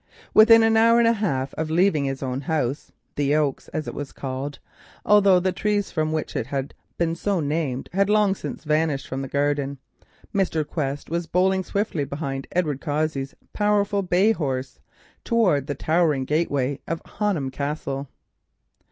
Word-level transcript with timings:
Within 0.33 0.63
an 0.63 0.77
hour 0.77 0.97
and 0.97 1.07
a 1.07 1.13
half 1.13 1.53
of 1.59 1.69
leaving 1.69 2.05
his 2.05 2.23
own 2.23 2.41
house, 2.41 2.91
"The 3.15 3.35
Oaks," 3.35 3.67
as 3.67 3.87
it 3.87 3.93
was 3.93 4.11
called, 4.11 4.57
although 5.05 5.39
the 5.39 5.51
trees 5.51 5.91
from 5.91 6.11
which 6.11 6.35
it 6.35 6.47
had 6.47 6.73
been 6.97 7.13
so 7.13 7.39
named 7.39 7.87
had 7.93 8.09
long 8.09 8.33
since 8.33 8.63
vanished 8.63 9.07
from 9.07 9.21
the 9.21 9.27
garden, 9.27 9.77
Mr. 10.33 10.67
Quest 10.67 11.11
was 11.11 11.27
bowling 11.27 11.63
swiftly 11.63 12.01
along 12.01 12.09
behind 12.09 12.47
Edward 12.51 12.81
Cossey's 12.81 13.35
powerful 13.53 14.01
bay 14.01 14.31
horse 14.31 14.79
towards 15.23 15.67
the 15.67 15.75
towering 15.75 16.25
gateway 16.25 16.79
of 16.87 16.99
Honham 17.05 17.51
Castle. 17.51 18.09